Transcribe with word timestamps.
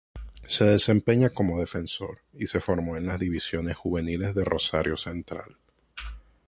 Se 0.47 0.65
desempeña 0.65 1.29
como 1.29 1.59
defensor 1.59 2.21
y 2.33 2.47
se 2.47 2.59
formó 2.59 2.97
en 2.97 3.05
las 3.05 3.19
divisiones 3.19 3.77
juveniles 3.77 4.33
de 4.33 4.43
Rosario 4.43 4.97
Central. 4.97 5.57